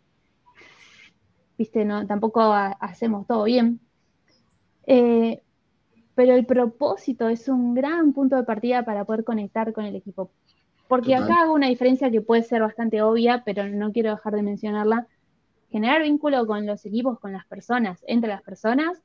[1.56, 3.80] viste, no, tampoco hacemos todo bien.
[4.86, 5.40] Eh,
[6.16, 10.32] pero el propósito es un gran punto de partida para poder conectar con el equipo.
[10.88, 14.42] Porque acá hago una diferencia que puede ser bastante obvia, pero no quiero dejar de
[14.42, 15.06] mencionarla.
[15.70, 19.02] Generar vínculo con los equipos, con las personas, entre las personas,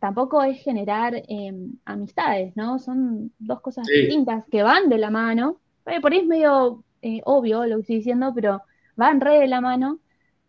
[0.00, 2.78] tampoco es generar em, amistades, ¿no?
[2.78, 5.60] Son dos cosas distintas que van de la mano.
[6.02, 8.62] por ahí es medio eh, obvio lo que estoy diciendo, pero
[8.96, 10.00] van re de la mano,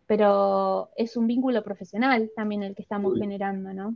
[0.08, 3.96] pero es un vínculo profesional también el que estamos generando, ¿no?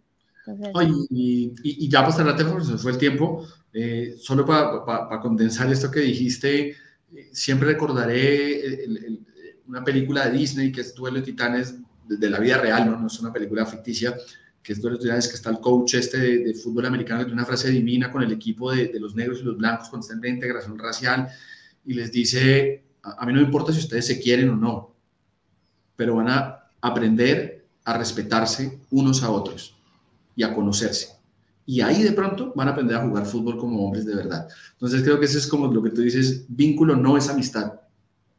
[1.10, 6.70] Y, ya para cerrarte, se fue el tiempo, eh, solo para condensar esto que dijiste,
[6.70, 8.86] eh, siempre recordaré
[9.68, 11.76] una película de Disney que es Duelo de Titanes
[12.08, 13.00] de, la vida real, ¿no?
[13.00, 14.16] no es una película ficticia,
[14.62, 17.40] que es Duelo de Titanes, que está el coach este de, fútbol americano que tiene
[17.40, 20.30] una frase divina con el equipo de, los negros y los blancos cuando están de
[20.30, 21.28] integración racial
[21.86, 24.96] y les dice, a, a mí no me importa si ustedes se quieren o no,
[25.96, 29.75] pero van a aprender a respetarse unos a otros
[30.36, 31.16] y a conocerse.
[31.66, 34.48] Y ahí de pronto van a aprender a jugar fútbol como hombres de verdad.
[34.74, 37.74] Entonces creo que eso es como lo que tú dices, vínculo no es amistad.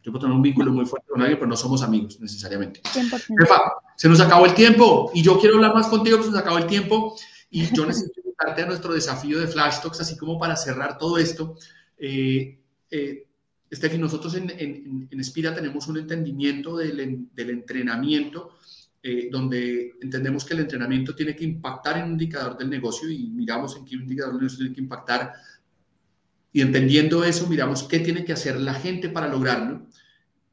[0.03, 2.81] Yo puedo tener un vínculo muy fuerte con alguien, pero no somos amigos necesariamente.
[3.97, 6.59] se nos acabó el tiempo y yo quiero hablar más contigo, pero se nos acabó
[6.59, 7.17] el tiempo
[7.51, 11.19] y yo necesito invitarte a nuestro desafío de Flash Talks, así como para cerrar todo
[11.19, 11.57] esto.
[11.99, 12.61] Eh,
[12.93, 13.27] eh,
[13.75, 18.53] Steffi, nosotros en, en, en, Espira tenemos un entendimiento del, del entrenamiento
[19.09, 23.29] eh, donde entendemos que el entrenamiento tiene que impactar en un indicador del negocio y
[23.29, 25.33] miramos en qué indicador del negocio tiene que impactar.
[26.53, 29.87] Y entendiendo eso, miramos qué tiene que hacer la gente para lograrlo.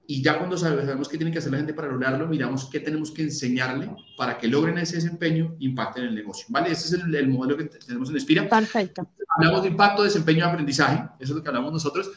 [0.05, 3.09] Y ya cuando sabemos qué tiene que hacer la gente para lograrlo, miramos qué tenemos
[3.09, 6.45] que enseñarle para que logren ese desempeño, impacten en el negocio.
[6.49, 6.73] ¿Vale?
[6.73, 8.47] Ese es el, modelo que tenemos en Espira.
[8.47, 9.09] Perfecto.
[9.35, 11.09] Hablamos de impacto, desempeño y aprendizaje.
[11.19, 12.11] Eso es lo que hablamos nosotros.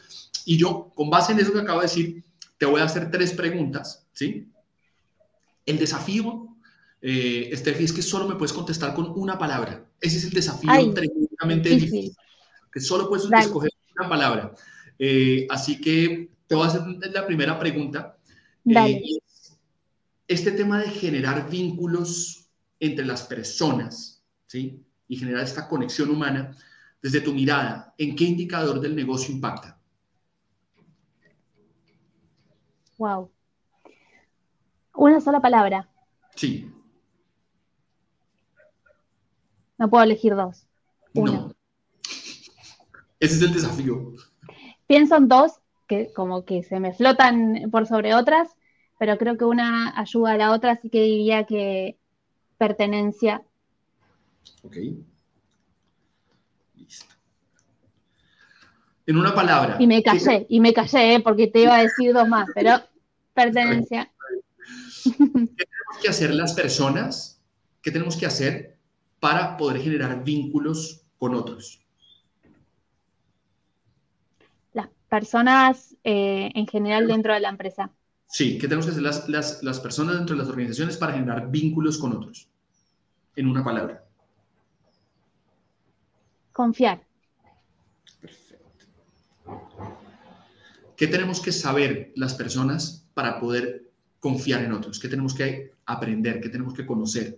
[0.45, 2.23] Y yo, con base en eso que acabo de decir,
[2.59, 4.51] te voy a hacer tres preguntas, ¿sí?
[5.67, 6.57] El desafío,
[7.01, 9.85] eh, Steffi, es que solo me puedes contestar con una palabra.
[10.01, 12.15] Ese es el desafío tremendamente difícil.
[12.71, 14.53] Que solo puedes escoger una palabra.
[14.97, 16.81] Eh, así que te voy a hacer
[17.13, 18.17] la primera pregunta.
[18.65, 19.01] Eh,
[20.27, 22.47] este tema de generar vínculos
[22.79, 24.81] entre las personas, ¿sí?
[25.07, 26.55] Y generar esta conexión humana,
[27.01, 29.79] desde tu mirada, ¿en qué indicador del negocio impacta?
[32.97, 33.31] Wow.
[34.97, 35.87] Una sola palabra.
[36.35, 36.71] Sí.
[39.77, 40.67] No puedo elegir dos.
[41.13, 41.53] No.
[43.19, 44.13] Ese es el desafío.
[44.87, 48.55] Pienso en dos que como que se me flotan por sobre otras,
[48.97, 51.97] pero creo que una ayuda a la otra, así que diría que
[52.57, 53.43] pertenencia.
[54.63, 54.77] Ok.
[56.75, 57.05] Listo.
[59.05, 59.77] En una palabra.
[59.79, 61.19] Y me callé, y me callé, ¿eh?
[61.19, 62.81] porque te iba a decir dos más, pero
[63.35, 64.11] pertenencia.
[65.03, 67.41] ¿Qué tenemos que hacer las personas?
[67.81, 68.77] ¿Qué tenemos que hacer
[69.19, 71.85] para poder generar vínculos con otros?
[74.73, 77.91] Las personas eh, en general dentro de la empresa.
[78.27, 81.97] Sí, ¿qué tenemos que hacer las, las personas dentro de las organizaciones para generar vínculos
[81.97, 82.49] con otros?
[83.35, 84.03] En una palabra.
[86.51, 87.01] Confiar.
[88.19, 88.85] Perfecto.
[90.97, 93.86] ¿Qué tenemos que saber las personas para poder
[94.19, 97.37] confiar en otros, que tenemos que aprender, que tenemos que conocer.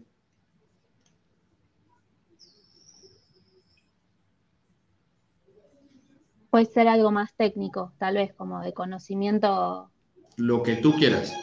[6.49, 9.91] Puede ser algo más técnico, tal vez como de conocimiento.
[10.37, 11.33] Lo que tú quieras.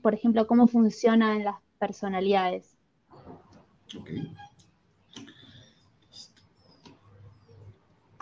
[0.00, 2.78] Por ejemplo, cómo funcionan las personalidades.
[3.98, 4.10] Ok.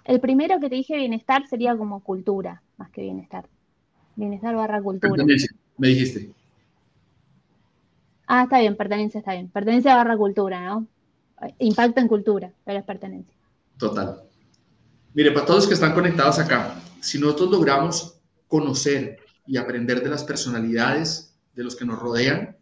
[0.05, 3.49] El primero que te dije bienestar sería como cultura, más que bienestar.
[4.17, 5.25] Bienestar barra cultura
[5.79, 6.31] me dijiste.
[8.27, 9.49] Ah, está bien, pertenencia está bien.
[9.49, 10.87] Pertenencia barra cultura, ¿no?
[11.59, 13.35] Impacto en cultura, pero es pertenencia.
[13.79, 14.23] Total.
[15.15, 18.19] Mire, para todos los que están conectados acá, si nosotros logramos
[18.49, 22.57] conocer y aprender de las personalidades de los que nos rodean,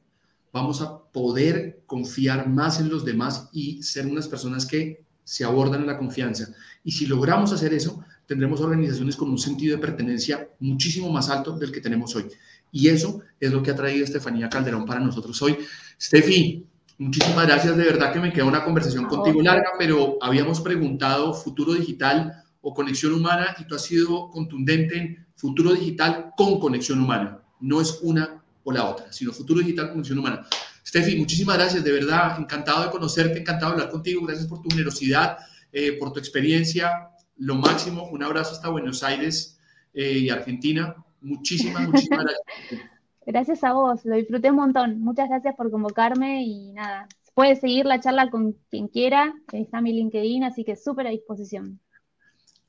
[0.53, 5.81] vamos a poder confiar más en los demás y ser unas personas que se abordan
[5.81, 6.55] en la confianza.
[6.85, 11.59] Y si logramos hacer eso, tendremos organizaciones con un sentido de pertenencia muchísimo más alto
[11.59, 12.27] del que tenemos hoy.
[12.75, 15.57] Y eso es lo que ha traído Estefanía Calderón para nosotros hoy.
[15.99, 16.67] Steffi,
[16.97, 21.75] Muchísimas gracias, de verdad que me queda una conversación contigo larga, pero habíamos preguntado futuro
[21.75, 27.41] digital o conexión humana y tú has sido contundente en futuro digital con conexión humana.
[27.61, 30.47] No es una o la otra, sino futuro digital con conexión humana.
[30.87, 34.71] Steffi, muchísimas gracias, de verdad, encantado de conocerte, encantado de hablar contigo, gracias por tu
[34.71, 35.39] generosidad,
[35.73, 37.09] eh, por tu experiencia,
[37.39, 39.59] lo máximo, un abrazo hasta Buenos Aires
[39.93, 40.95] eh, y Argentina,
[41.25, 42.91] muchísimas, muchísimas gracias.
[43.27, 45.01] Gracias a vos, lo disfruté un montón.
[45.01, 49.93] Muchas gracias por convocarme y nada, puedes seguir la charla con quien quiera, está mi
[49.93, 51.81] LinkedIn, así que súper a disposición.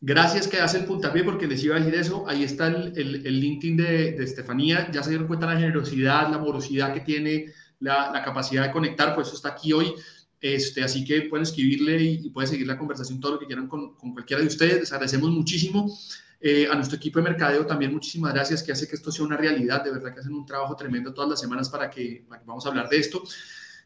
[0.02, 2.28] Gracias que hace el puntapié porque les iba a decir eso.
[2.28, 4.92] Ahí está el, el, LinkedIn de, de, Estefanía.
[4.92, 7.48] Ya se dieron cuenta la generosidad, la amorosidad que tiene,
[7.80, 9.16] la, la capacidad de conectar.
[9.16, 9.94] Pues eso está aquí hoy.
[10.40, 13.68] Este, así que pueden escribirle y, y pueden seguir la conversación todo lo que quieran
[13.68, 14.82] con, con cualquiera de ustedes.
[14.82, 15.88] Les agradecemos muchísimo.
[16.40, 19.38] Eh, a nuestro equipo de mercadeo también muchísimas gracias que hace que esto sea una
[19.38, 19.84] realidad.
[19.84, 22.90] De verdad que hacen un trabajo tremendo todas las semanas para que, vamos a hablar
[22.90, 23.24] de esto.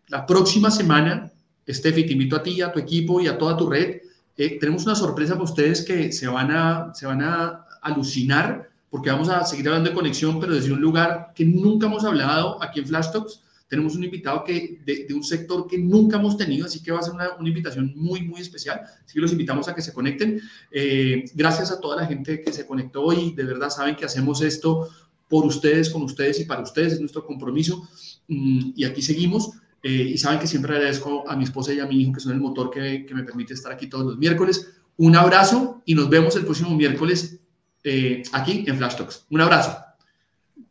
[0.07, 1.31] La próxima semana,
[1.67, 4.01] Steffi, te invito a ti, a tu equipo y a toda tu red.
[4.35, 9.11] Eh, tenemos una sorpresa para ustedes que se van, a, se van a alucinar porque
[9.11, 12.79] vamos a seguir hablando de conexión, pero desde un lugar que nunca hemos hablado aquí
[12.79, 16.81] en Flash Talks tenemos un invitado que, de, un sector que nunca hemos tenido, así
[16.81, 18.81] que va a ser una, invitación muy, muy especial.
[18.81, 20.41] Así que los invitamos a que se conecten.
[20.71, 23.33] Eh, gracias a toda la gente que se conectó hoy.
[23.33, 24.89] De verdad saben que hacemos esto
[25.27, 26.93] por ustedes, con ustedes y para ustedes.
[26.93, 27.87] Es nuestro compromiso.
[28.27, 29.51] Mm, y aquí seguimos.
[29.83, 32.33] Eh, y saben que siempre agradezco a mi esposa y a mi hijo, que son
[32.33, 34.73] el motor que, que me permite estar aquí todos los miércoles.
[34.97, 37.39] Un abrazo y nos vemos el próximo miércoles
[37.83, 39.25] eh, aquí en Flash Talks.
[39.29, 39.77] Un abrazo.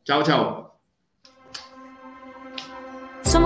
[0.05, 0.67] Chao, chao.